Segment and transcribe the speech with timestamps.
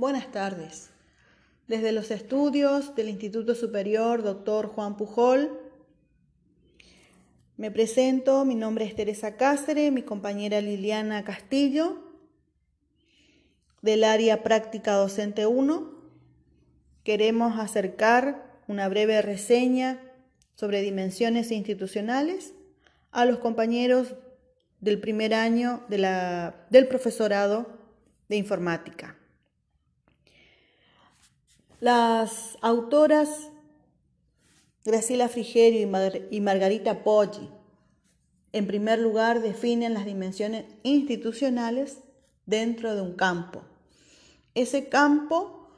[0.00, 0.88] Buenas tardes.
[1.68, 4.68] Desde los estudios del Instituto Superior Dr.
[4.68, 5.60] Juan Pujol,
[7.58, 11.98] me presento, mi nombre es Teresa Cáceres, mi compañera Liliana Castillo,
[13.82, 15.90] del área práctica docente 1.
[17.04, 20.00] Queremos acercar una breve reseña
[20.54, 22.54] sobre dimensiones institucionales
[23.10, 24.14] a los compañeros
[24.80, 27.66] del primer año del profesorado
[28.30, 29.18] de informática.
[31.80, 33.50] Las autoras
[34.84, 35.88] Graciela Frigerio
[36.30, 37.48] y Margarita Poggi,
[38.52, 41.98] en primer lugar, definen las dimensiones institucionales
[42.46, 43.62] dentro de un campo.
[44.54, 45.68] Ese campo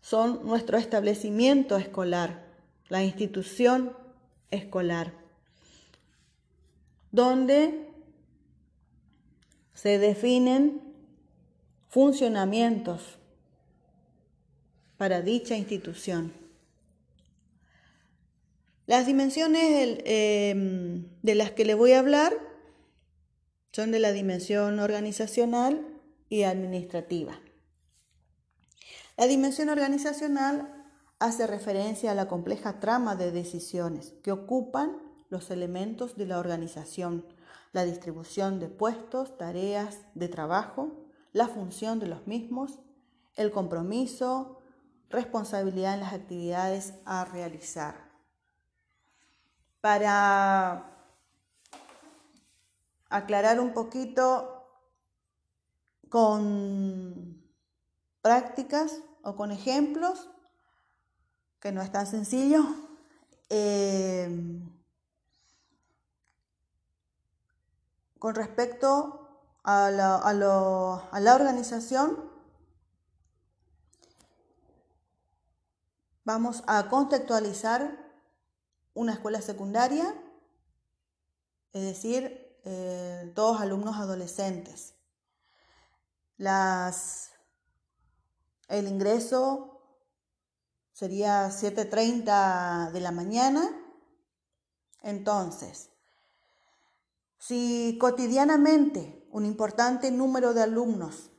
[0.00, 2.44] son nuestro establecimiento escolar,
[2.88, 3.96] la institución
[4.50, 5.12] escolar,
[7.10, 7.88] donde
[9.74, 10.82] se definen
[11.88, 13.18] funcionamientos
[15.02, 16.32] para dicha institución.
[18.86, 22.32] Las dimensiones em, de las que le voy a hablar
[23.72, 25.84] son de la dimensión organizacional
[26.28, 27.40] y administrativa.
[29.16, 30.72] La dimensión organizacional
[31.18, 34.98] hace referencia a la compleja trama de decisiones que ocupan
[35.30, 37.26] los elementos de la organización
[37.72, 40.92] la distribución de puestos, tareas de trabajo,
[41.32, 42.78] la función de los mismos,
[43.34, 44.61] el compromiso,
[45.12, 47.94] responsabilidad en las actividades a realizar.
[49.80, 50.84] Para
[53.08, 54.66] aclarar un poquito
[56.08, 57.42] con
[58.20, 60.28] prácticas o con ejemplos,
[61.60, 62.64] que no es tan sencillo,
[63.48, 64.60] eh,
[68.18, 69.22] con respecto
[69.64, 72.31] a la, organización,
[76.24, 77.98] vamos a contextualizar
[78.94, 80.14] una escuela secundaria,
[81.72, 84.94] es decir, eh, todos alumnos adolescentes.
[88.68, 89.80] El ingreso
[90.92, 93.70] sería 7.30 de la mañana.
[95.02, 95.90] Entonces,
[97.38, 101.30] si cotidianamente un importante número de alumnos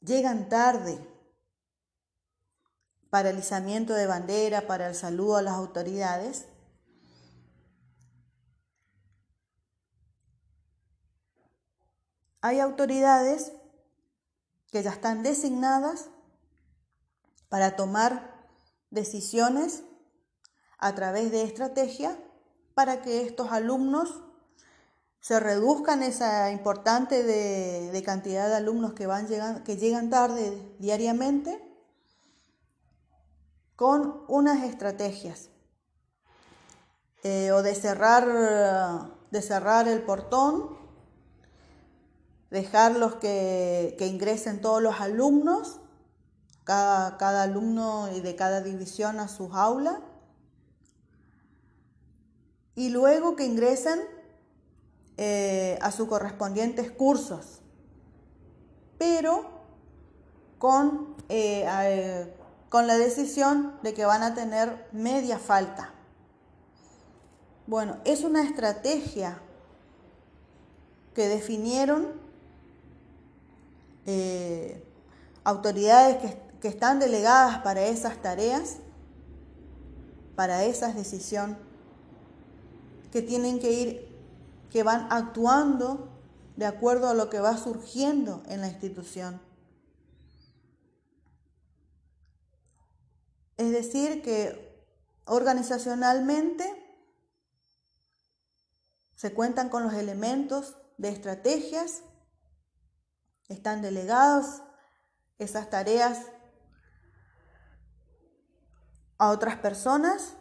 [0.00, 0.98] llegan tarde
[3.10, 6.46] para el izamiento de bandera, para el saludo a las autoridades,
[12.40, 13.52] hay autoridades
[14.70, 16.06] que ya están designadas
[17.48, 18.46] para tomar
[18.90, 19.82] decisiones
[20.78, 22.18] a través de estrategia
[22.74, 24.22] para que estos alumnos
[25.20, 29.26] se reduzcan esa importante de, cantidad de alumnos que, van
[29.64, 31.67] que llegan tarde diariamente
[33.78, 35.50] con unas estrategias
[37.22, 38.26] eh, o de cerrar,
[39.30, 40.76] de cerrar el portón,
[42.50, 45.78] dejar los que, ingresen todos los alumnos,
[46.64, 50.00] cada, cada alumno de cada división a sus aulas,
[52.74, 54.00] y luego que ingresen
[55.18, 57.60] eh, a sus correspondientes cursos,
[58.98, 59.48] pero
[60.58, 62.34] con, eh,
[62.68, 65.92] con la decisión de que van a tener media falta.
[67.66, 69.40] Bueno, es una estrategia
[71.14, 72.28] que definieron
[75.44, 78.76] autoridades que, que están delegadas para esas tareas,
[80.34, 81.58] para esas decisiones,
[83.12, 84.08] que tienen que ir
[84.70, 86.08] que van actuando
[86.56, 89.40] de acuerdo a lo que va surgiendo en la institución.
[93.58, 94.68] Es decir, que
[95.24, 96.64] organizacionalmente
[99.14, 102.02] se cuentan con los elementos de estrategias,
[103.48, 104.62] están delegados
[105.38, 106.26] esas tareas
[109.18, 110.34] a otras personas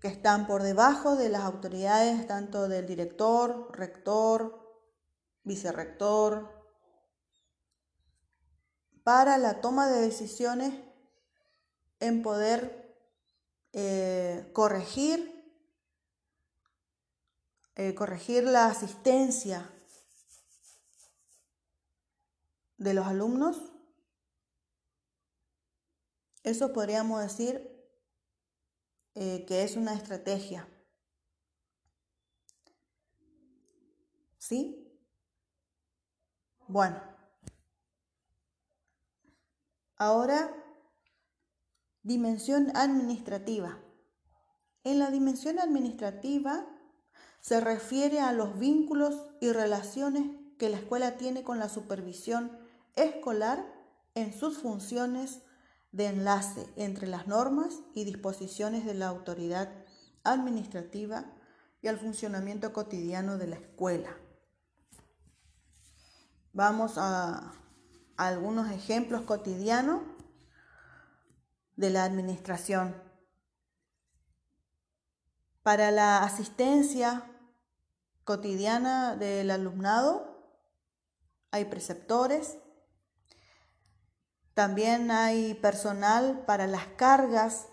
[0.00, 4.86] que están por debajo de las autoridades tanto del director, rector,
[5.42, 6.56] vicerrector,
[9.02, 10.87] para la toma de decisiones
[12.00, 12.96] en poder
[13.72, 15.34] eh, corregir,
[17.76, 19.70] eh, corregir la asistencia
[22.76, 23.72] de los alumnos.
[26.44, 27.78] Eso podríamos decir
[29.14, 30.66] eh, que es una estrategia.
[34.38, 34.98] ¿Sí?
[36.68, 37.02] Bueno.
[39.96, 40.54] Ahora,
[42.08, 43.78] dimensión administrativa.
[44.82, 46.66] En la dimensión administrativa
[47.40, 50.24] se refiere a los vínculos y relaciones
[50.58, 52.58] que la escuela tiene con la supervisión
[52.96, 53.62] escolar
[54.14, 55.42] en sus funciones
[55.92, 59.70] de enlace entre las normas y disposiciones de la autoridad
[60.24, 61.26] administrativa
[61.82, 64.16] y al funcionamiento cotidiano de la escuela.
[66.54, 67.52] Vamos a,
[68.16, 70.00] algunos ejemplos cotidianos
[71.78, 73.00] de la administración.
[75.62, 77.24] Para la asistencia
[78.24, 80.42] cotidiana del alumnado
[81.52, 82.58] hay preceptores,
[84.54, 87.68] también hay personal para las cargas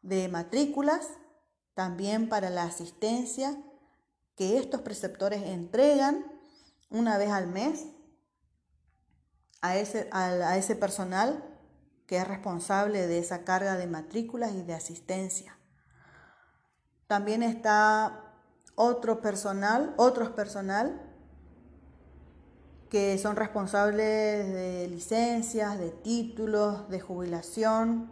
[0.00, 1.06] de matrículas,
[1.74, 3.54] también para la asistencia
[4.34, 6.24] que estos preceptores entregan
[6.88, 7.84] una vez al mes
[9.60, 11.49] a ese, a, ese personal
[12.10, 15.56] que es responsable de esa carga de matrículas y de asistencia.
[17.06, 18.34] También está
[18.74, 21.00] otro personal, otros personal
[22.88, 28.10] que son responsables de licencias, de títulos, de jubilación.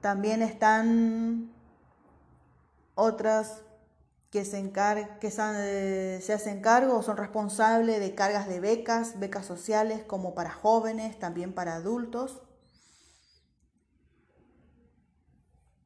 [0.00, 1.52] También están
[2.94, 3.62] otras
[4.30, 9.44] que, se, que eh, se hacen cargo o son responsables de cargas de becas, becas
[9.44, 12.42] sociales como para jóvenes, también para adultos.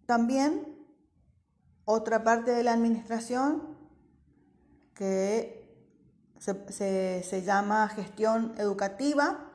[0.07, 0.75] También
[1.87, 3.79] otra parte de la administración
[4.95, 5.65] que
[6.39, 9.53] se, llama gestión educativa,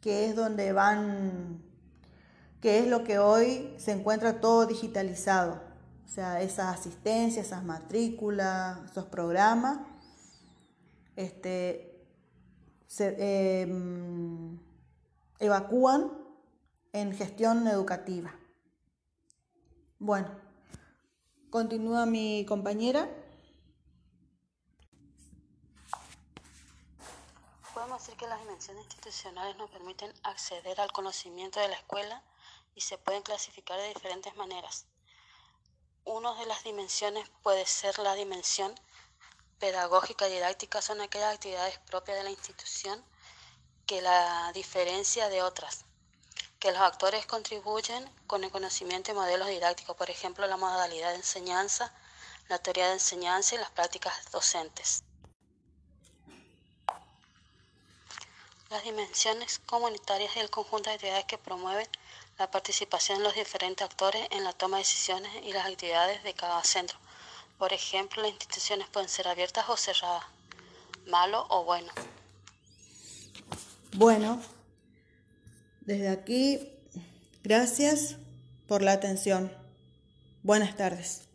[0.00, 1.62] que es donde van,
[2.62, 5.69] que es lo que hoy se encuentra todo digitalizado.
[6.10, 9.78] O sea, esas asistencias, esas matrículas, esos programas,
[11.14, 12.04] este,
[12.88, 14.58] se em,
[15.38, 16.10] evacúan
[16.92, 18.34] en gestión educativa.
[20.00, 20.28] Bueno,
[21.48, 23.08] continúa mi compañera.
[27.72, 32.24] Podemos decir que las dimensiones institucionales nos permiten acceder al conocimiento de la escuela
[32.74, 34.89] y se pueden clasificar de diferentes maneras.
[36.12, 38.74] Una de las dimensiones puede ser la dimensión
[39.60, 43.04] pedagógica y didáctica, son aquellas actividades propias de la institución
[43.86, 45.84] que la diferencia de otras,
[46.58, 51.18] que los actores contribuyen con el conocimiento y modelos didácticos, por ejemplo, la modalidad de
[51.18, 51.94] enseñanza,
[52.48, 55.04] la teoría de enseñanza y las prácticas docentes.
[58.68, 61.88] Las dimensiones comunitarias y el conjunto de actividades que promueven
[62.40, 66.32] la participación de los diferentes actores en la toma de decisiones y las actividades de
[66.32, 66.96] cada centro.
[67.58, 70.24] Por ejemplo, las instituciones pueden ser abiertas o cerradas,
[71.06, 71.92] malo o bueno.
[73.92, 74.40] Bueno,
[75.82, 76.66] desde aquí,
[77.42, 78.16] gracias
[78.66, 79.52] por la atención.
[80.42, 81.29] Buenas tardes.